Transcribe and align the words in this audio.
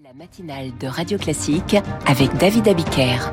La 0.00 0.14
matinale 0.14 0.70
de 0.80 0.86
Radio 0.86 1.18
Classique 1.18 1.76
avec 2.06 2.32
David 2.36 2.68
Abiker. 2.68 3.32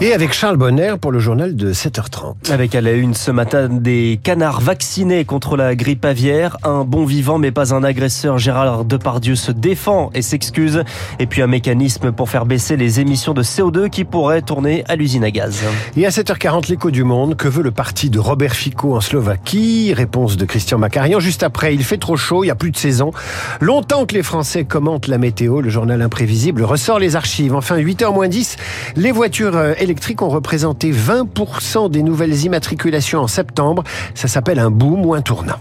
Et 0.00 0.12
avec 0.12 0.32
Charles 0.32 0.56
Bonner 0.56 0.94
pour 1.00 1.12
le 1.12 1.18
journal 1.18 1.56
de 1.56 1.72
7h30. 1.72 2.52
Avec 2.52 2.74
à 2.74 2.80
la 2.80 2.92
une 2.92 3.14
ce 3.14 3.30
matin 3.30 3.68
des 3.68 4.20
canards 4.22 4.60
vaccinés 4.60 5.24
contre 5.24 5.56
la 5.56 5.74
grippe 5.74 6.04
aviaire. 6.04 6.56
Un 6.62 6.84
bon 6.84 7.04
vivant 7.04 7.38
mais 7.38 7.50
pas 7.50 7.74
un 7.74 7.82
agresseur. 7.82 8.38
Gérard 8.38 8.84
Depardieu 8.84 9.34
se 9.34 9.50
défend 9.50 10.10
et 10.14 10.22
s'excuse. 10.22 10.84
Et 11.18 11.26
puis 11.26 11.42
un 11.42 11.46
mécanisme 11.48 12.12
pour 12.12 12.28
faire 12.28 12.46
baisser 12.46 12.76
les 12.76 13.00
émissions 13.00 13.34
de 13.34 13.42
CO2 13.42 13.88
qui 13.88 14.04
pourrait 14.04 14.42
tourner 14.42 14.84
à 14.88 14.94
l'usine 14.94 15.24
à 15.24 15.30
gaz. 15.32 15.64
Et 15.96 16.06
à 16.06 16.10
7h40, 16.10 16.68
l'écho 16.68 16.92
du 16.92 17.02
monde. 17.02 17.36
Que 17.36 17.48
veut 17.48 17.62
le 17.62 17.72
parti 17.72 18.10
de 18.10 18.20
Robert 18.20 18.54
Fico 18.54 18.94
en 18.94 19.00
Slovaquie? 19.00 19.94
Réponse 19.94 20.36
de 20.36 20.44
Christian 20.44 20.78
Macarian. 20.78 21.18
Juste 21.18 21.42
après, 21.42 21.74
il 21.74 21.82
fait 21.82 21.98
trop 21.98 22.16
chaud, 22.16 22.44
il 22.44 22.48
y 22.48 22.52
a 22.52 22.56
plus 22.56 22.70
de 22.72 22.76
saison. 22.76 23.12
Longtemps 23.60 24.06
que 24.06 24.14
les 24.14 24.22
Français 24.22 24.64
commentent 24.64 25.08
la 25.08 25.18
météo, 25.18 25.60
le 25.60 25.70
journal 25.70 26.02
imprévisible 26.04 26.62
ressort 26.62 26.98
les 26.98 27.16
archives. 27.16 27.54
Enfin, 27.54 27.78
8h 27.78 28.12
moins 28.12 28.28
10, 28.28 28.56
les 28.96 29.12
voitures 29.12 29.56
euh, 29.56 29.74
électriques 29.78 30.22
ont 30.22 30.28
représenté 30.28 30.92
20% 30.92 31.90
des 31.90 32.02
nouvelles 32.02 32.44
immatriculations 32.44 33.20
en 33.20 33.26
septembre. 33.26 33.82
Ça 34.14 34.28
s'appelle 34.28 34.58
un 34.58 34.70
boom 34.70 35.04
ou 35.04 35.14
un 35.14 35.22
tournant. 35.22 35.58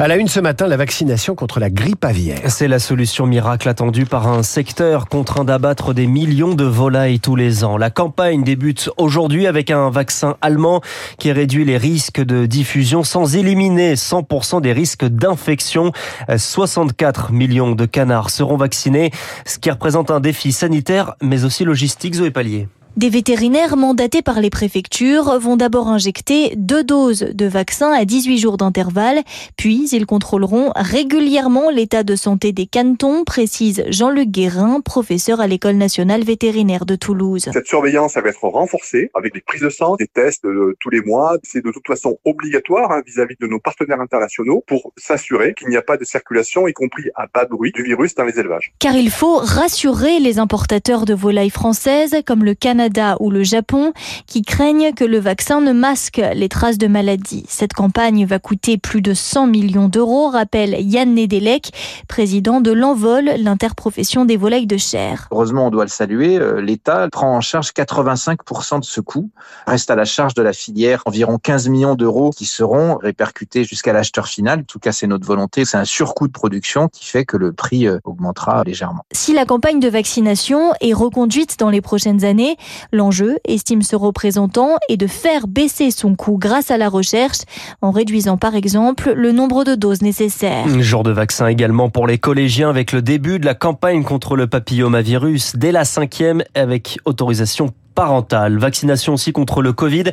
À 0.00 0.08
la 0.08 0.16
une 0.16 0.28
ce 0.28 0.40
matin, 0.40 0.66
la 0.66 0.78
vaccination 0.78 1.34
contre 1.34 1.60
la 1.60 1.68
grippe 1.68 2.06
aviaire. 2.06 2.50
C'est 2.50 2.68
la 2.68 2.78
solution 2.78 3.26
miracle 3.26 3.68
attendue 3.68 4.06
par 4.06 4.28
un 4.28 4.42
secteur 4.42 5.10
contraint 5.10 5.44
d'abattre 5.44 5.92
des 5.92 6.06
millions 6.06 6.54
de 6.54 6.64
volailles 6.64 7.20
tous 7.20 7.36
les 7.36 7.64
ans. 7.64 7.76
La 7.76 7.90
campagne 7.90 8.42
débute 8.42 8.88
aujourd'hui 8.96 9.46
avec 9.46 9.70
un 9.70 9.90
vaccin 9.90 10.38
allemand 10.40 10.80
qui 11.18 11.30
réduit 11.32 11.66
les 11.66 11.76
risques 11.76 12.22
de 12.22 12.46
diffusion 12.46 13.04
sans 13.04 13.36
éliminer 13.36 13.92
100% 13.92 14.62
des 14.62 14.72
risques 14.72 15.04
d'infection. 15.04 15.92
64 16.34 17.30
millions 17.30 17.72
de 17.72 17.84
canards 17.84 18.30
seront 18.30 18.56
vaccinés, 18.56 19.10
ce 19.44 19.58
qui 19.58 19.70
représente 19.70 20.10
un 20.10 20.20
défi 20.20 20.52
sanitaire 20.52 21.12
mais 21.20 21.44
aussi 21.44 21.66
logistique, 21.66 22.14
Zoé 22.14 22.30
Pallier. 22.30 22.68
Des 22.96 23.08
vétérinaires 23.08 23.76
mandatés 23.76 24.20
par 24.20 24.40
les 24.40 24.50
préfectures 24.50 25.38
vont 25.38 25.56
d'abord 25.56 25.88
injecter 25.88 26.52
deux 26.56 26.82
doses 26.82 27.20
de 27.20 27.46
vaccin 27.46 27.92
à 27.92 28.04
18 28.04 28.38
jours 28.38 28.56
d'intervalle, 28.56 29.22
puis 29.56 29.88
ils 29.92 30.06
contrôleront 30.06 30.72
régulièrement 30.74 31.70
l'état 31.70 32.02
de 32.02 32.16
santé 32.16 32.52
des 32.52 32.66
cantons, 32.66 33.22
précise 33.24 33.84
Jean-Luc 33.88 34.30
Guérin, 34.30 34.80
professeur 34.80 35.40
à 35.40 35.46
l'École 35.46 35.76
nationale 35.76 36.24
vétérinaire 36.24 36.84
de 36.84 36.96
Toulouse. 36.96 37.48
Cette 37.52 37.68
surveillance 37.68 38.16
va 38.16 38.28
être 38.28 38.42
renforcée 38.42 39.10
avec 39.14 39.34
des 39.34 39.40
prises 39.40 39.62
de 39.62 39.70
sang, 39.70 39.94
des 39.94 40.08
tests 40.08 40.44
euh, 40.44 40.76
tous 40.80 40.90
les 40.90 41.00
mois. 41.00 41.36
C'est 41.44 41.64
de 41.64 41.70
toute 41.70 41.86
façon 41.86 42.18
obligatoire 42.24 42.90
hein, 42.90 43.02
vis-à-vis 43.06 43.36
de 43.40 43.46
nos 43.46 43.60
partenaires 43.60 44.00
internationaux 44.00 44.64
pour 44.66 44.92
s'assurer 44.96 45.54
qu'il 45.54 45.68
n'y 45.68 45.76
a 45.76 45.82
pas 45.82 45.96
de 45.96 46.04
circulation, 46.04 46.66
y 46.66 46.72
compris 46.72 47.04
à 47.14 47.26
bas 47.32 47.44
bruit, 47.44 47.70
du 47.70 47.84
virus 47.84 48.16
dans 48.16 48.24
les 48.24 48.38
élevages. 48.40 48.72
Car 48.80 48.96
il 48.96 49.10
faut 49.10 49.36
rassurer 49.36 50.18
les 50.18 50.40
importateurs 50.40 51.04
de 51.04 51.14
volailles 51.14 51.50
françaises 51.50 52.16
comme 52.26 52.44
le 52.44 52.54
Canada 52.80 53.18
ou 53.20 53.30
le 53.30 53.42
Japon 53.42 53.92
qui 54.26 54.40
craignent 54.40 54.94
que 54.94 55.04
le 55.04 55.18
vaccin 55.18 55.60
ne 55.60 55.72
masque 55.72 56.18
les 56.32 56.48
traces 56.48 56.78
de 56.78 56.86
maladie. 56.86 57.44
Cette 57.46 57.74
campagne 57.74 58.24
va 58.24 58.38
coûter 58.38 58.78
plus 58.78 59.02
de 59.02 59.12
100 59.12 59.48
millions 59.48 59.88
d'euros, 59.88 60.30
rappelle 60.30 60.74
Yann 60.80 61.12
Nedelec, 61.12 61.72
président 62.08 62.62
de 62.62 62.70
l'Envol, 62.70 63.32
l'interprofession 63.38 64.24
des 64.24 64.38
volailles 64.38 64.66
de 64.66 64.78
chair. 64.78 65.28
Heureusement, 65.30 65.66
on 65.66 65.70
doit 65.70 65.84
le 65.84 65.90
saluer, 65.90 66.38
euh, 66.38 66.62
l'État 66.62 67.06
prend 67.12 67.36
en 67.36 67.42
charge 67.42 67.72
85% 67.72 68.80
de 68.80 68.84
ce 68.86 69.02
coût. 69.02 69.28
Reste 69.66 69.90
à 69.90 69.94
la 69.94 70.06
charge 70.06 70.32
de 70.32 70.40
la 70.40 70.54
filière 70.54 71.02
environ 71.04 71.36
15 71.36 71.68
millions 71.68 71.96
d'euros 71.96 72.30
qui 72.30 72.46
seront 72.46 72.96
répercutés 72.96 73.64
jusqu'à 73.64 73.92
l'acheteur 73.92 74.26
final. 74.26 74.60
En 74.60 74.64
tout 74.64 74.78
cas, 74.78 74.92
c'est 74.92 75.06
notre 75.06 75.26
volonté. 75.26 75.66
C'est 75.66 75.76
un 75.76 75.84
surcoût 75.84 76.28
de 76.28 76.32
production 76.32 76.88
qui 76.88 77.04
fait 77.04 77.26
que 77.26 77.36
le 77.36 77.52
prix 77.52 77.86
euh, 77.86 77.98
augmentera 78.04 78.64
légèrement. 78.64 79.04
Si 79.12 79.34
la 79.34 79.44
campagne 79.44 79.80
de 79.80 79.88
vaccination 79.90 80.72
est 80.80 80.94
reconduite 80.94 81.58
dans 81.58 81.68
les 81.68 81.82
prochaines 81.82 82.24
années, 82.24 82.56
L'enjeu, 82.92 83.38
estime 83.46 83.82
ce 83.82 83.96
représentant, 83.96 84.76
est 84.88 84.96
de 84.96 85.06
faire 85.06 85.46
baisser 85.46 85.90
son 85.90 86.14
coût 86.14 86.38
grâce 86.38 86.70
à 86.70 86.78
la 86.78 86.88
recherche, 86.88 87.38
en 87.82 87.90
réduisant 87.90 88.36
par 88.36 88.54
exemple 88.54 89.12
le 89.14 89.32
nombre 89.32 89.64
de 89.64 89.74
doses 89.74 90.02
nécessaires. 90.02 90.66
Jour 90.80 91.02
de 91.02 91.10
vaccin 91.10 91.46
également 91.46 91.90
pour 91.90 92.06
les 92.06 92.18
collégiens 92.18 92.70
avec 92.70 92.92
le 92.92 93.02
début 93.02 93.38
de 93.38 93.46
la 93.46 93.54
campagne 93.54 94.04
contre 94.04 94.36
le 94.36 94.46
papillomavirus 94.46 95.56
dès 95.56 95.72
la 95.72 95.84
cinquième 95.84 96.42
avec 96.54 96.98
autorisation 97.04 97.72
parentale. 97.94 98.58
Vaccination 98.58 99.14
aussi 99.14 99.32
contre 99.32 99.62
le 99.62 99.72
Covid. 99.72 100.04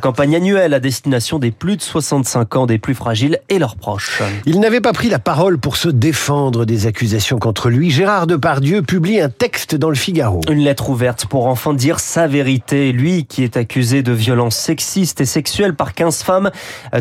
Campagne 0.00 0.36
annuelle 0.36 0.74
à 0.74 0.80
destination 0.80 1.38
des 1.38 1.50
plus 1.50 1.76
de 1.76 1.82
65 1.82 2.56
ans, 2.56 2.66
des 2.66 2.78
plus 2.78 2.94
fragiles 2.94 3.40
et 3.48 3.58
leurs 3.58 3.76
proches. 3.76 4.22
Il 4.46 4.60
n'avait 4.60 4.80
pas 4.80 4.92
pris 4.92 5.08
la 5.08 5.18
parole 5.18 5.58
pour 5.58 5.76
se 5.76 5.88
défendre 5.88 6.64
des 6.64 6.86
accusations 6.86 7.38
contre 7.38 7.70
lui. 7.70 7.90
Gérard 7.90 8.26
Depardieu 8.26 8.82
publie 8.82 9.20
un 9.20 9.28
texte 9.28 9.74
dans 9.74 9.88
le 9.88 9.94
Figaro. 9.94 10.40
Une 10.50 10.60
lettre 10.60 10.90
ouverte 10.90 11.26
pour 11.26 11.46
enfin 11.46 11.74
dire 11.74 12.00
sa 12.00 12.26
vérité. 12.26 12.92
Lui 12.92 13.24
qui 13.24 13.42
est 13.42 13.56
accusé 13.56 14.02
de 14.02 14.12
violences 14.12 14.56
sexistes 14.56 15.20
et 15.20 15.26
sexuelles 15.26 15.74
par 15.74 15.94
15 15.94 16.22
femmes. 16.22 16.50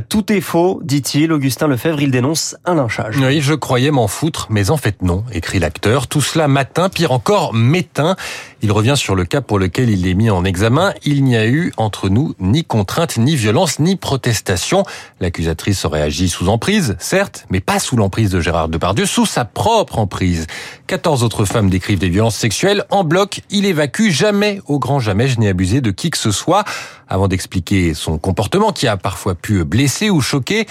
Tout 0.09 0.31
est 0.31 0.41
faux, 0.41 0.79
dit-il. 0.83 1.31
Augustin 1.31 1.67
Lefebvre, 1.67 2.01
il 2.01 2.11
dénonce 2.11 2.55
un 2.65 2.75
lynchage. 2.75 3.17
Oui, 3.17 3.41
je 3.41 3.53
croyais 3.53 3.91
m'en 3.91 4.07
foutre, 4.07 4.47
mais 4.49 4.69
en 4.69 4.77
fait 4.77 5.01
non, 5.01 5.23
écrit 5.31 5.59
l'acteur. 5.59 6.07
Tout 6.07 6.21
cela 6.21 6.47
matin, 6.47 6.89
pire 6.89 7.11
encore, 7.11 7.53
métain. 7.53 8.15
Il 8.63 8.72
revient 8.72 8.94
sur 8.95 9.16
le 9.16 9.25
cas 9.25 9.41
pour 9.41 9.57
lequel 9.57 9.89
il 9.89 10.05
est 10.05 10.13
mis 10.13 10.29
en 10.29 10.45
examen. 10.45 10.94
Il 11.03 11.23
n'y 11.23 11.35
a 11.35 11.47
eu 11.47 11.73
entre 11.77 12.09
nous 12.09 12.35
ni 12.39 12.63
contrainte, 12.63 13.17
ni 13.17 13.35
violence, 13.35 13.79
ni 13.79 13.95
protestation. 13.95 14.83
L'accusatrice 15.19 15.83
aurait 15.83 16.03
agi 16.03 16.29
sous 16.29 16.47
emprise, 16.47 16.95
certes, 16.99 17.47
mais 17.49 17.59
pas 17.59 17.79
sous 17.79 17.95
l'emprise 17.95 18.29
de 18.29 18.39
Gérard 18.39 18.69
Depardieu, 18.69 19.07
sous 19.07 19.25
sa 19.25 19.45
propre 19.45 19.97
emprise. 19.97 20.45
14 20.85 21.23
autres 21.23 21.45
femmes 21.45 21.72
décrivent 21.72 21.97
des 21.97 22.09
violences 22.09 22.35
sexuelles. 22.35 22.85
En 22.91 23.03
bloc, 23.03 23.41
il 23.49 23.66
évacue 23.66 24.09
jamais, 24.09 24.61
au 24.67 24.78
grand 24.78 24.99
jamais, 24.99 25.28
je 25.28 25.39
n'ai 25.39 25.47
abusé 25.47 25.81
de 25.81 25.89
qui 25.89 26.11
que 26.11 26.17
ce 26.19 26.31
soit. 26.31 26.63
Avant 27.07 27.28
d'expliquer 27.28 27.95
son 27.95 28.19
comportement 28.19 28.72
qui 28.72 28.88
a 28.88 28.95
parfois 28.95 29.33
pu 29.33 29.63
blesser 29.63 30.11
ou 30.11 30.22
choquer, 30.22 30.67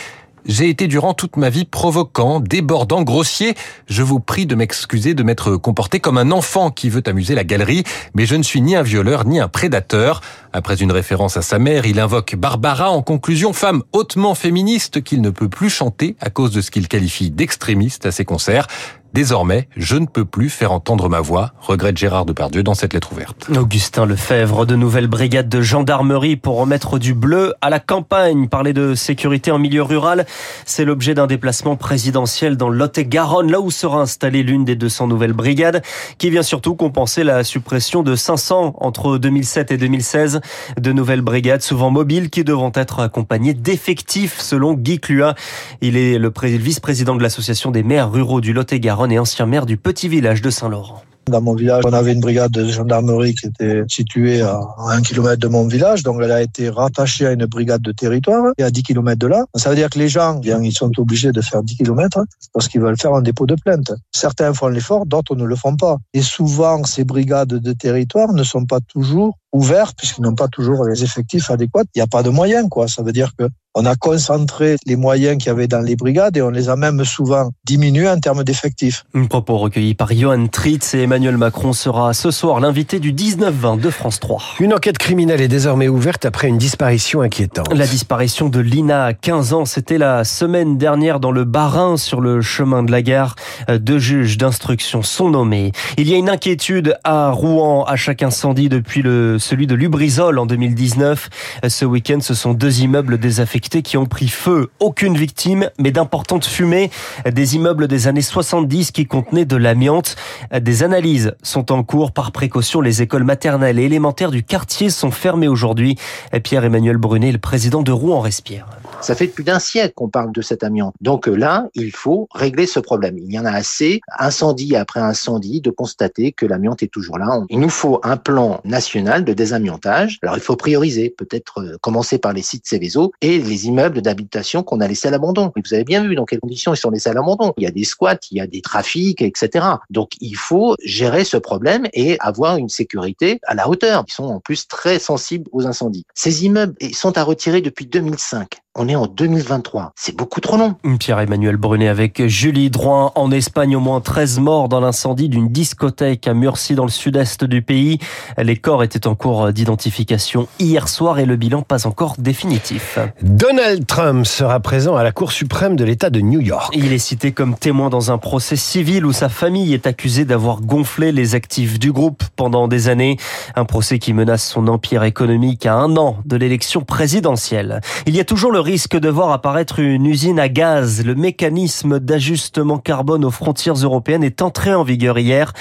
j'ai 0.47 0.69
été 0.69 0.87
durant 0.87 1.15
toute 1.15 1.37
ma 1.37 1.51
vie 1.51 1.65
provoquant, 1.65 2.41
débordant, 2.41 3.03
grossier. 3.03 3.55
Je 3.89 4.03
vous 4.03 4.21
prie 4.21 4.47
de 4.47 4.55
m'excuser 4.55 5.15
de 5.15 5.23
m'être 5.23 5.57
comporté 5.57 6.01
comme 6.01 6.19
un 6.19 6.31
enfant 6.31 6.71
qui 6.71 6.89
veut 6.89 7.03
amuser 7.07 7.35
la 7.35 7.45
galerie, 7.45 7.85
mais 8.15 8.27
je 8.27 8.37
ne 8.37 8.43
suis 8.43 8.61
ni 8.61 8.77
un 8.77 8.83
violeur 8.83 9.27
ni 9.27 9.41
un 9.41 9.49
prédateur. 9.49 10.21
Après 10.53 10.77
une 10.77 10.93
référence 10.93 11.37
à 11.37 11.43
sa 11.43 11.59
mère, 11.59 11.87
il 11.87 12.01
invoque 12.01 12.35
Barbara 12.35 12.91
en 12.91 13.03
conclusion, 13.03 13.53
femme 13.53 13.83
hautement 13.93 14.35
féministe 14.35 15.03
qu'il 15.03 15.21
ne 15.21 15.31
peut 15.31 15.49
plus 15.49 15.71
chanter 15.71 16.17
à 16.21 16.31
cause 16.31 16.51
de 16.51 16.61
ce 16.61 16.71
qu'il 16.71 16.89
qualifie 16.89 17.31
d'extrémiste 17.31 18.07
à 18.07 18.13
ses 18.13 18.25
concerts. 18.25 18.67
Désormais, 19.13 19.69
je 19.77 19.97
ne 19.97 20.07
peux 20.07 20.25
plus 20.25 20.51
faire 20.51 20.71
entendre 20.71 21.09
ma 21.09 21.21
voix, 21.21 21.53
regrette 21.61 21.99
Gérard 21.99 22.27
Depardieu 22.27 22.63
dans 22.63 22.75
cette 22.75 22.95
lettre 22.95 23.13
ouverte. 23.13 23.51
Augustin 23.57 24.07
Lefebvre, 24.07 24.67
de 24.67 24.77
nouvelles 24.77 25.09
brigades 25.09 25.49
de 25.49 25.61
gendarmerie 25.61 26.37
pour 26.37 26.59
remettre 26.59 27.01
du 27.01 27.13
bleu 27.13 27.53
à 27.61 27.71
la 27.71 27.81
campagne. 27.81 28.47
Parler 28.47 28.73
de 28.73 28.95
sécurité 28.95 29.51
en 29.51 29.59
milieu 29.59 29.83
rural, 29.83 30.27
c'est 30.65 30.85
l'objet 30.85 31.15
d'un 31.15 31.27
déplacement 31.27 31.75
présidentiel 31.75 32.57
dans 32.57 32.69
Lot-et-Garonne, 32.69 33.51
là 33.51 33.61
où 33.61 33.73
sera 33.73 34.01
installée 34.01 34.45
l'une 34.45 34.65
des 34.65 34.77
200 34.77 35.09
nouvelles 35.09 35.33
brigades, 35.33 35.83
qui 36.19 36.31
vient 36.31 36.45
surtout 36.45 36.77
compenser 36.77 37.25
la 37.25 37.43
suppression 37.43 38.05
de 38.05 38.15
500 38.15 38.77
entre 38.79 39.19
2007 39.19 39.73
et 39.73 39.77
2016. 39.77 40.41
De 40.81 40.93
nouvelles 40.93 41.23
brigades, 41.23 41.63
souvent 41.63 41.91
mobiles, 41.91 42.31
qui 42.31 42.45
devront 42.45 42.73
être 42.77 43.01
accompagnées 43.01 43.55
d'effectifs, 43.55 44.39
selon 44.39 44.75
Guy 44.75 45.01
Clua. 45.01 45.35
Il 45.81 45.97
est 45.97 46.17
le 46.17 46.33
vice-président 46.45 47.17
de 47.17 47.23
l'association 47.25 47.73
des 47.73 47.83
maires 47.83 48.13
ruraux 48.13 48.41
du 48.41 48.53
Lot-et-Garonne 48.53 49.00
et 49.09 49.19
ancien 49.19 49.47
maire 49.47 49.67
du 49.67 49.77
petit 49.77 50.09
village 50.09 50.43
de 50.43 50.51
Saint-Laurent. 50.51 51.03
Dans 51.29 51.41
mon 51.41 51.55
village, 51.55 51.85
on 51.87 51.93
avait 51.93 52.13
une 52.13 52.21
brigade 52.21 52.51
de 52.51 52.67
gendarmerie 52.67 53.35
qui 53.35 53.47
était 53.47 53.83
située 53.89 54.41
à 54.41 54.61
un 54.89 55.01
kilomètre 55.01 55.39
de 55.39 55.49
mon 55.49 55.67
village, 55.69 56.03
donc 56.03 56.21
elle 56.23 56.33
a 56.33 56.43
été 56.43 56.69
rattachée 56.69 57.27
à 57.27 57.33
une 57.33 57.47
brigade 57.47 57.83
de 57.83 57.93
territoire 57.93 58.47
et 58.59 58.65
à 58.65 58.71
10 58.71 58.83
kilomètres 58.83 59.21
de 59.21 59.29
là. 59.29 59.45
Ça 59.55 59.71
veut 59.71 59.77
dire 59.77 59.91
que 59.91 59.99
les 59.99 60.09
gens, 60.09 60.35
bien, 60.35 60.61
ils 60.61 60.73
sont 60.73 60.91
obligés 60.99 61.31
de 61.31 61.41
faire 61.41 61.63
10 61.63 61.77
kilomètres 61.77 62.25
parce 62.53 62.67
qu'ils 62.69 62.81
veulent 62.81 62.99
faire 62.99 63.15
un 63.15 63.23
dépôt 63.23 63.47
de 63.47 63.55
plainte. 63.55 63.93
Certains 64.11 64.53
font 64.55 64.69
l'effort, 64.69 65.07
d'autres 65.07 65.37
ne 65.37 65.45
le 65.45 65.55
font 65.55 65.77
pas. 65.77 65.99
Et 66.15 66.23
souvent, 66.23 66.83
ces 66.85 67.05
brigades 67.05 67.49
de 67.49 67.73
territoire 67.73 68.33
ne 68.33 68.43
sont 68.43 68.65
pas 68.65 68.81
toujours 68.81 69.37
ouvertes 69.53 69.97
puisqu'ils 69.97 70.23
n'ont 70.23 70.35
pas 70.35 70.49
toujours 70.49 70.85
les 70.85 71.03
effectifs 71.03 71.51
adéquats. 71.51 71.85
Il 71.95 71.99
n'y 71.99 72.03
a 72.03 72.07
pas 72.07 72.23
de 72.23 72.31
moyens, 72.31 72.69
quoi. 72.69 72.89
Ça 72.89 73.03
veut 73.03 73.13
dire 73.13 73.33
que 73.39 73.49
on 73.77 73.87
a 73.87 73.95
concentré 73.95 74.75
les 74.85 74.97
moyens 74.97 75.39
qu'il 75.39 75.47
y 75.47 75.51
avait 75.51 75.69
dans 75.69 75.81
les 75.81 75.95
brigades 75.95 76.37
et 76.37 76.43
on 76.43 76.51
les 76.51 76.69
a 76.69 76.75
même 76.75 77.05
souvent 77.05 77.51
diminués 77.65 78.09
en 78.09 78.19
termes 78.19 78.43
d'effectifs. 78.43 79.05
Un 79.15 79.27
propos 79.27 79.59
recueilli 79.59 79.95
par 79.95 80.13
Johan 80.13 80.49
Tritz 80.49 80.95
et 80.95 81.03
Emmanuel 81.03 81.37
Macron 81.37 81.73
sera 81.73 82.13
ce 82.13 82.33
soir 82.33 82.59
l'invité 82.59 82.99
du 82.99 83.13
19-20 83.13 83.79
de 83.79 83.91
France 83.91 84.19
3. 84.19 84.43
Une 84.59 84.75
enquête 84.75 84.99
criminelle 84.99 85.41
est 85.41 85.47
désormais 85.47 85.87
ouverte 85.87 86.25
après 86.25 86.49
une 86.49 86.59
disparition 86.59 87.21
inquiétante. 87.21 87.73
La 87.73 87.87
disparition 87.87 88.49
de 88.49 88.59
Lina 88.59 89.05
à 89.05 89.13
15 89.13 89.53
ans, 89.53 89.65
c'était 89.65 89.99
la 89.99 90.25
semaine 90.25 90.77
dernière 90.77 91.21
dans 91.21 91.31
le 91.31 91.45
Bas-Rhin 91.45 91.97
sur 91.97 92.21
le 92.21 92.41
chemin 92.41 92.83
de 92.83 92.91
la 92.91 93.03
gare. 93.03 93.37
Deux 93.69 94.01
juges 94.01 94.37
d'instruction 94.37 95.05
sont 95.05 95.31
nommés. 95.31 95.71
Il 95.97 96.09
y 96.09 96.15
a 96.15 96.17
une 96.17 96.29
inquiétude 96.29 96.99
à 97.05 97.31
Rouen 97.31 97.85
à 97.85 97.95
chaque 97.95 98.25
incendie 98.25 98.69
depuis 98.69 99.03
le 99.03 99.39
celui 99.41 99.67
de 99.67 99.75
Lubrizol 99.75 100.39
en 100.39 100.47
2019. 100.47 101.29
Ce 101.69 101.85
week-end, 101.85 102.21
ce 102.21 102.35
sont 102.35 102.55
deux 102.55 102.81
immeubles 102.81 103.19
désaffectés 103.19 103.83
qui 103.83 103.97
ont 103.97 104.07
pris 104.07 104.29
feu. 104.29 104.71
Aucune 104.79 105.17
victime, 105.17 105.71
mais 105.79 105.91
d'importantes 105.91 106.47
fumées. 106.47 106.91
Des 107.31 107.57
immeubles 107.57 107.89
des 107.89 108.09
années 108.09 108.23
70 108.23 108.93
qui 108.93 109.07
contenaient 109.07 109.45
de 109.45 109.57
l'amiante. 109.57 110.17
Des 110.59 110.83
analyses 110.83 111.35
sont 111.43 111.73
en 111.73 111.83
cours. 111.83 112.13
Par 112.13 112.33
précaution, 112.33 112.81
les 112.81 113.03
écoles 113.03 113.25
maternelles 113.25 113.79
et 113.79 113.85
élémentaires 113.85 114.31
du 114.31 114.43
quartier 114.43 114.91
sont 114.91 115.11
fermées 115.11 115.49
aujourd'hui. 115.49 115.97
Pierre-Emmanuel 116.43 116.97
Brunet, 116.97 117.33
le 117.33 117.39
président 117.39 117.83
de 117.83 117.93
Rouen, 117.93 118.21
respire. 118.21 118.67
Ça 119.01 119.15
fait 119.15 119.29
plus 119.29 119.45
d'un 119.45 119.59
siècle 119.59 119.95
qu'on 119.95 120.09
parle 120.09 120.33
de 120.33 120.43
cet 120.43 120.63
amiante. 120.63 120.95
Donc 121.01 121.27
là, 121.27 121.69
il 121.75 121.91
faut 121.91 122.29
régler 122.35 122.67
ce 122.67 122.81
problème. 122.81 123.17
Il 123.19 123.33
y 123.33 123.39
en 123.39 123.45
a 123.45 123.51
assez, 123.51 124.01
incendie 124.19 124.77
après 124.77 125.01
incendie, 125.01 125.61
de 125.61 125.71
constater 125.71 126.33
que 126.33 126.45
l'amiante 126.47 126.83
est 126.83 126.93
toujours 126.93 127.19
là. 127.19 127.41
Il 127.49 127.61
nous 127.61 127.71
faut 127.71 128.01
un 128.03 128.17
plan 128.17 128.61
national 128.65 129.25
de 129.25 129.30
désamiantage. 129.35 130.19
Alors 130.23 130.37
il 130.37 130.43
faut 130.43 130.57
prioriser, 130.57 131.11
peut-être 131.11 131.61
euh, 131.61 131.77
commencer 131.81 132.19
par 132.19 132.33
les 132.33 132.43
sites 132.43 132.67
Céveso 132.67 133.13
et 133.21 133.39
les 133.39 133.67
immeubles 133.67 134.03
d'habitation 134.03 134.63
qu'on 134.63 134.81
a 134.81 134.89
laissés 134.89 135.09
à 135.09 135.11
l'abandon. 135.11 135.53
Vous 135.57 135.75
avez 135.75 135.85
bien 135.85 136.07
vu 136.07 136.15
dans 136.15 136.25
quelles 136.25 136.41
conditions 136.41 136.75
ils 136.75 136.79
sont 136.79 136.91
laissés 136.91 137.11
à 137.11 137.15
l'abandon. 137.15 137.53
Il 137.57 137.65
y 137.65 137.67
a 137.67 137.71
des 137.71 137.85
squats, 137.85 138.19
il 138.31 138.39
y 138.39 138.41
a 138.41 138.47
des 138.47 138.61
trafics, 138.61 139.23
etc. 139.23 139.67
Donc 139.91 140.13
il 140.21 140.37
faut 140.37 140.77
gérer 140.85 141.25
ce 141.25 141.37
problème 141.37 141.87
et 141.93 142.17
avoir 142.21 142.57
une 142.57 142.69
sécurité 142.69 143.41
à 143.45 143.55
la 143.55 143.69
hauteur. 143.69 144.05
Ils 144.09 144.13
sont 144.13 144.25
en 144.25 144.41
plus 144.41 144.69
très 144.69 144.99
sensibles 144.99 145.49
aux 145.53 145.67
incendies. 145.67 146.05
Ces 146.15 146.45
immeubles 146.45 146.75
sont 146.93 147.17
à 147.19 147.23
retirer 147.23 147.61
depuis 147.61 147.87
2005. 147.87 148.61
On 148.83 148.89
est 148.89 148.97
en 148.97 149.07
2023. 149.07 149.93
C'est 149.95 150.17
beaucoup 150.17 150.41
trop 150.41 150.57
long. 150.57 150.75
Pierre-Emmanuel 150.99 151.59
Brunet 151.59 151.89
avec 151.89 152.27
Julie 152.29 152.71
Drouin. 152.71 153.13
En 153.15 153.31
Espagne, 153.31 153.77
au 153.77 153.81
moins 153.81 154.01
13 154.01 154.39
morts 154.39 154.71
dans 154.71 154.81
l'incendie 154.81 155.29
d'une 155.29 155.49
discothèque 155.49 156.27
à 156.27 156.33
Murcie 156.33 156.75
dans 156.75 156.87
le 156.87 156.91
sud-est 156.91 157.45
du 157.45 157.61
pays. 157.61 157.99
Les 158.39 158.57
corps 158.57 158.83
étaient 158.83 159.07
en 159.07 159.15
cours 159.15 159.53
d'identification 159.53 160.49
hier 160.59 160.89
soir 160.89 161.19
et 161.19 161.27
le 161.27 161.37
bilan 161.37 161.61
pas 161.61 161.87
encore 161.87 162.15
définitif. 162.19 162.99
Donald 163.21 163.87
Trump 163.87 164.25
sera 164.25 164.61
présent 164.61 164.97
à 164.97 165.03
la 165.03 165.13
Cour 165.13 165.31
suprême 165.33 165.77
de 165.77 165.85
l'État 165.85 166.09
de 166.09 166.21
New 166.21 166.41
York. 166.41 166.73
Il 166.75 166.95
est 166.95 166.99
cité 166.99 167.33
comme 167.33 167.57
témoin 167.57 167.91
dans 167.91 168.11
un 168.11 168.17
procès 168.17 168.57
civil 168.57 169.05
où 169.05 169.13
sa 169.13 169.29
famille 169.29 169.75
est 169.75 169.87
accusée 169.87 170.25
d'avoir 170.25 170.63
gonflé 170.63 171.13
les 171.13 171.35
actifs 171.35 171.79
du 171.79 171.93
groupe 171.93 172.25
pendant 172.35 172.67
des 172.67 172.89
années. 172.89 173.19
Un 173.57 173.67
procès 173.67 173.99
qui 173.99 174.15
menace 174.15 174.43
son 174.43 174.69
empire 174.69 175.05
économique 175.05 175.67
à 175.67 175.75
un 175.75 175.99
an 175.99 176.17
de 176.25 176.37
l'élection 176.37 176.81
présidentielle. 176.81 177.83
Il 178.07 178.17
y 178.17 178.21
a 178.21 178.25
toujours 178.25 178.53
le 178.53 178.70
risque 178.71 178.97
de 178.97 179.09
voir 179.09 179.33
apparaître 179.33 179.81
une 179.81 180.07
usine 180.07 180.39
à 180.39 180.49
gaz. 180.49 181.05
Le 181.05 181.17
mécanisme 181.17 181.99
d'ajustement 181.99 182.79
carbone 182.79 183.25
aux 183.25 183.33
frontières 183.33 183.75
européennes 183.75 184.23
est 184.23 184.43
entré 184.43 184.73
en 184.73 184.85
vigueur 184.85 185.19
hier. 185.19 185.53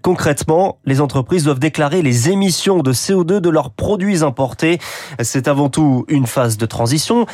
Concrètement, 0.00 0.78
les 0.84 1.00
entreprises 1.00 1.42
doivent 1.42 1.58
déclarer 1.58 2.02
les 2.02 2.30
émissions 2.30 2.78
de 2.78 2.92
CO2 2.92 3.40
de 3.40 3.50
leurs 3.50 3.72
produits 3.72 4.22
importés. 4.22 4.78
C'est 5.20 5.48
avant 5.48 5.70
tout 5.70 6.04
une 6.06 6.28
phase 6.28 6.56
de 6.56 6.64
transition 6.64 7.26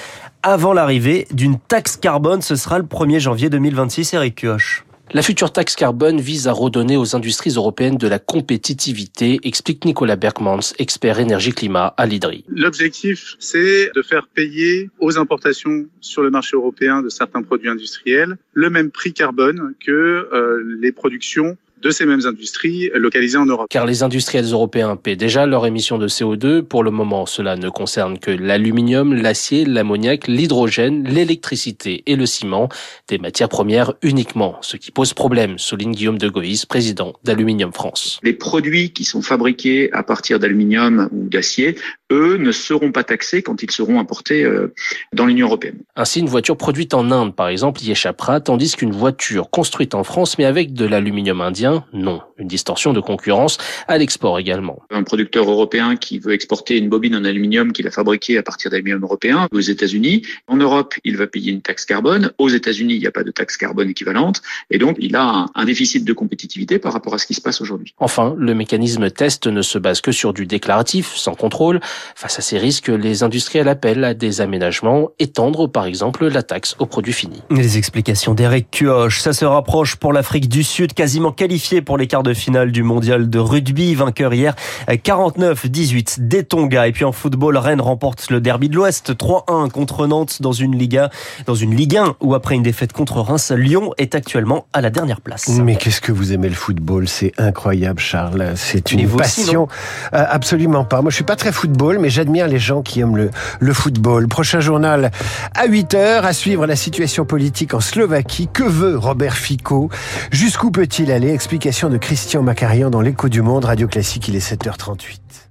avant 0.43 0.73
l'arrivée 0.73 1.27
d'une 1.31 1.59
taxe 1.59 1.99
carbone. 1.99 2.41
Ce 2.41 2.57
sera 2.57 2.79
le 2.79 2.87
1er 2.87 3.19
janvier 3.19 3.51
2026, 3.51 4.15
Eric 4.15 4.35
Kioch. 4.37 4.88
La 5.13 5.23
future 5.23 5.51
taxe 5.51 5.75
carbone 5.75 6.21
vise 6.21 6.49
à 6.49 6.53
redonner 6.53 6.99
aux 6.99 7.17
industries 7.17 7.53
européennes 7.57 7.97
de 7.97 8.07
la 8.07 8.19
compétitivité, 8.19 9.41
explique 9.43 9.87
Nicolas 9.87 10.17
Bergmans, 10.17 10.75
expert 10.79 11.19
énergie-climat 11.19 11.95
à 11.97 12.05
l'IDRI. 12.05 12.45
L'objectif, 12.49 13.37
c'est 13.39 13.91
de 13.95 14.03
faire 14.03 14.29
payer 14.29 14.91
aux 14.99 15.19
importations 15.19 15.87
sur 16.03 16.23
le 16.23 16.31
marché 16.31 16.57
européen 16.57 17.01
de 17.01 17.09
certains 17.09 17.43
produits 17.43 17.71
industriels 17.71 18.37
le 18.53 18.69
même 18.69 18.91
prix 18.91 19.15
carbone 19.15 19.75
que 19.85 19.93
euh, 19.93 20.63
les 20.79 20.93
productions 20.93 21.57
de 21.83 21.91
ces 21.91 22.07
mêmes 22.07 22.27
industries 22.27 22.91
localisées 22.95 23.39
en 23.39 23.47
Europe. 23.47 23.67
Car 23.71 23.87
les 23.87 24.03
industriels 24.03 24.47
européens 24.47 24.97
paient 24.97 25.17
déjà 25.17 25.47
leurs 25.47 25.67
émissions 25.67 25.99
de 25.99 26.09
CO2. 26.09 26.63
Pour 26.63 26.83
le 26.83 26.91
moment, 26.91 27.27
cela 27.27 27.57
ne 27.57 27.69
concerne 27.69 28.19
que 28.19 28.31
l'aluminium, 28.31 29.15
l'acier, 29.15 29.65
l'ammoniac, 29.65 30.27
l'hydrogène, 30.27 31.05
l'électricité 31.05 32.03
et 32.07 32.17
le 32.17 32.27
ciment, 32.27 32.69
des 33.09 33.19
matières 33.19 33.49
premières 33.49 33.95
uniquement, 34.03 34.59
ce 34.61 34.77
qui 34.77 34.91
pose 34.91 35.15
problème, 35.15 35.59
souligne 35.59 35.93
Guillaume 35.93 36.19
de 36.19 36.29
Goïs, 36.29 36.67
président 36.67 37.15
d'Aluminium 37.25 37.73
France. 37.73 38.21
Les 38.23 38.33
produits 38.33 38.93
qui 38.93 39.05
sont 39.05 39.23
fabriqués 39.23 39.91
à 39.93 40.03
partir 40.03 40.39
d'aluminium 40.39 41.09
ou 41.13 41.29
d'acier, 41.29 41.77
eux, 42.11 42.37
ne 42.39 42.53
seront 42.53 42.93
pas 42.93 43.05
taxés 43.05 43.43
quand 43.43 43.63
ils 43.63 43.71
seront 43.71 44.01
importés 44.01 44.43
euh, 44.43 44.73
dans 45.13 45.27
l'Union 45.27 45.47
européenne. 45.47 45.79
Ainsi, 45.97 46.21
une 46.21 46.29
voiture 46.29 46.57
produite 46.57 46.95
en 46.95 47.11
Inde, 47.11 47.35
par 47.35 47.49
exemple, 47.49 47.83
y 47.83 47.91
échappera, 47.91 48.41
tandis 48.41 48.75
qu'une 48.77 48.93
voiture 48.93 49.51
construite 49.51 49.95
en 49.95 50.05
France, 50.05 50.39
mais 50.39 50.45
avec 50.45 50.73
de 50.73 50.87
l'aluminium 50.87 51.41
indien, 51.41 51.68
non. 51.93 52.21
Une 52.39 52.49
distorsion 52.49 52.93
de 52.93 53.01
concurrence 53.01 53.59
à 53.89 53.99
l'export 53.99 54.39
également. 54.39 54.83
Un 54.91 55.03
producteur 55.03 55.51
européen 55.51 55.97
qui 55.97 56.19
veut 56.19 56.33
exporter 56.33 56.79
une 56.79 56.89
bobine 56.89 57.17
en 57.17 57.25
aluminium 57.25 57.73
qu'il 57.73 57.87
a 57.87 57.91
fabriquée 57.91 58.39
à 58.39 58.43
partir 58.43 58.71
d'aluminium 58.71 59.03
européen 59.03 59.49
aux 59.53 59.61
États-Unis. 59.61 60.23
En 60.47 60.57
Europe, 60.57 60.95
il 61.05 61.17
va 61.17 61.27
payer 61.27 61.53
une 61.53 61.63
taxe 61.63 61.85
carbone. 61.85 62.33
Aux 62.39 62.49
États-Unis, 62.49 62.95
il 62.95 63.01
n'y 63.01 63.07
a 63.07 63.11
pas 63.11 63.25
de 63.25 63.31
taxe 63.31 63.57
carbone 63.57 63.91
équivalente. 63.91 64.43
Et 64.71 64.79
donc, 64.79 64.97
il 64.99 65.17
a 65.17 65.47
un, 65.55 65.65
déficit 65.65 66.05
de 66.05 66.13
compétitivité 66.15 66.79
par 66.79 66.95
rapport 66.95 67.13
à 67.13 67.19
ce 67.19 67.27
qui 67.27 67.35
se 67.35 67.43
passe 67.43 67.61
aujourd'hui. 67.61 67.95
Enfin, 67.99 68.35
le 68.39 68.55
mécanisme 68.55 69.11
test 69.11 69.47
ne 69.47 69.61
se 69.61 69.79
base 69.79 70.01
que 70.01 70.13
sur 70.13 70.33
du 70.33 70.47
déclaratif, 70.47 71.15
sans 71.15 71.35
contrôle. 71.35 71.81
Face 72.15 72.39
à 72.39 72.43
ces 72.43 72.57
risques, 72.57 72.89
les 72.89 73.23
industriels 73.23 73.69
appellent 73.69 74.05
à 74.05 74.15
des 74.15 74.41
aménagements, 74.41 75.11
étendre 75.19 75.67
par 75.67 75.85
exemple 75.85 76.27
la 76.27 76.43
taxe 76.43 76.75
aux 76.79 76.87
produits 76.87 77.13
finis. 77.13 77.43
Les 77.51 77.77
explications 77.77 78.33
d'Eric 78.33 78.71
Cuoche, 78.71 79.21
ça 79.21 79.35
se 79.35 79.45
rapproche 79.45 79.97
pour 79.97 80.15
l'Afrique 80.15 80.49
du 80.49 80.63
Sud, 80.63 80.95
quasiment 80.95 81.33
qualifiée 81.33 81.58
pour 81.85 81.99
les 81.99 82.07
quarts 82.07 82.23
de 82.23 82.35
finale 82.35 82.73
du 82.73 82.83
mondial 82.83 83.29
de 83.29 83.39
rugby. 83.39 83.95
Vainqueur 83.95 84.33
hier 84.33 84.55
49-18 84.89 86.29
des 86.29 86.45
Tonga. 86.45 86.87
Et 86.87 86.93
puis 86.93 87.05
en 87.05 87.13
football, 87.13 87.57
Rennes 87.57 87.81
remporte 87.81 88.31
le 88.31 88.41
derby 88.41 88.69
de 88.69 88.77
l'Ouest 88.77 89.13
3-1 89.13 89.71
contre 89.71 90.07
Nantes 90.07 90.41
dans 90.41 90.53
une 90.53 90.77
Liga, 90.77 91.11
dans 91.47 91.55
une 91.55 91.75
Ligue 91.75 91.97
1 91.97 92.17
où 92.21 92.35
après 92.35 92.55
une 92.55 92.63
défaite 92.63 92.93
contre 92.93 93.21
Reims, 93.21 93.53
Lyon 93.55 93.93
est 93.99 94.15
actuellement 94.15 94.67
à 94.73 94.81
la 94.81 94.91
dernière 94.91 95.21
place. 95.21 95.49
Mais 95.49 95.77
qu'est-ce 95.77 96.01
que 96.01 96.13
vous 96.13 96.33
aimez 96.33 96.49
le 96.49 96.55
football? 96.55 97.09
C'est 97.09 97.33
incroyable, 97.39 97.99
Charles. 97.99 98.53
C'est 98.57 98.93
une 98.93 99.09
passion. 99.09 99.69
Euh, 100.15 100.25
absolument 100.29 100.85
pas. 100.85 101.03
Moi, 101.03 101.11
je 101.11 101.17
suis 101.17 101.25
pas 101.25 101.37
très 101.37 101.53
football, 101.53 101.99
mais 101.99 102.11
j'admire 102.11 102.47
les 102.47 102.59
gens 102.59 102.83
qui 102.83 103.01
aiment 103.01 103.17
le, 103.17 103.31
le 103.59 103.73
football. 103.73 104.29
Prochain 104.29 104.61
journal 104.61 105.11
à 105.55 105.67
8 105.67 105.95
heures 105.95 106.25
à 106.25 106.33
suivre 106.33 106.67
la 106.67 106.77
situation 106.77 107.25
politique 107.25 107.75
en 107.75 107.81
Slovaquie. 107.81 108.49
Que 108.53 108.63
veut 108.63 108.97
Robert 108.97 109.37
Fico? 109.37 109.91
Jusqu'où 110.31 110.71
peut-il 110.71 111.11
aller? 111.11 111.31
Explication 111.49 111.89
de 111.89 111.97
Christian 111.97 112.43
Macarian 112.43 112.91
dans 112.91 113.01
l'écho 113.01 113.31
du 113.31 113.41
monde, 113.41 113.65
Radio 113.65 113.89
Classique, 113.89 114.29
il 114.29 114.37
est 114.37 114.47
7h38. 114.47 115.48